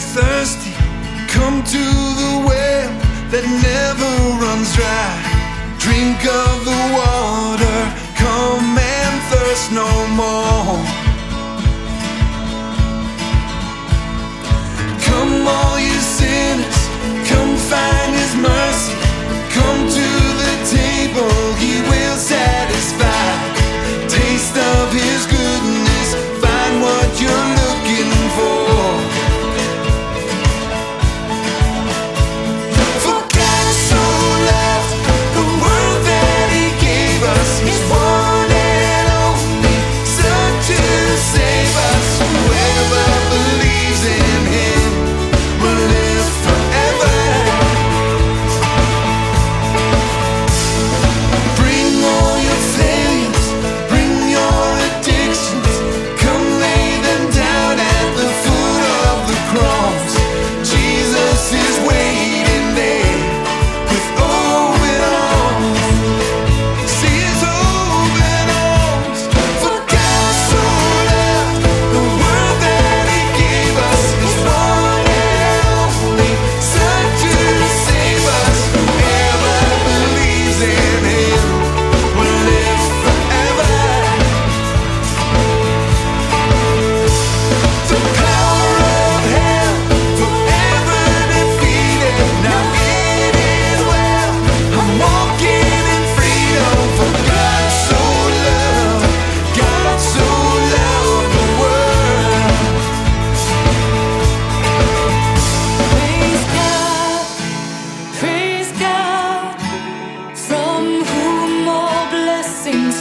[0.00, 0.72] thirsty,
[1.28, 1.84] come to
[2.20, 2.90] the well
[3.30, 4.10] that never
[4.42, 5.12] runs dry.
[5.78, 7.78] Drink of the water,
[8.16, 10.99] come and thirst no more.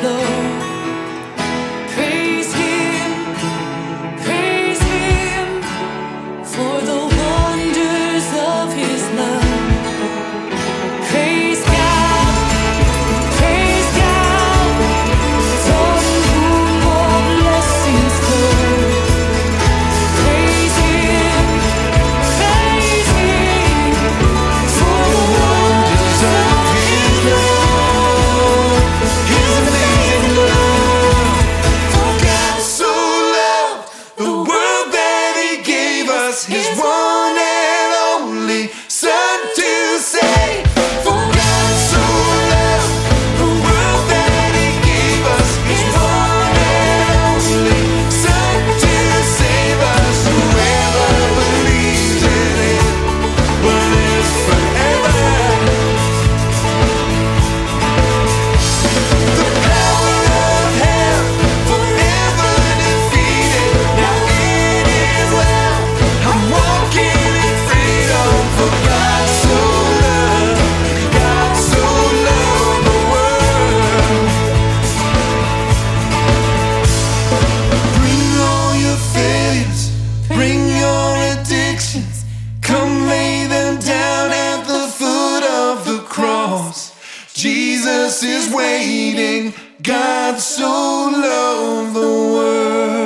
[0.00, 0.61] slow
[36.46, 36.91] his, his.
[88.24, 89.54] is waiting.
[89.82, 93.01] God so loved the world.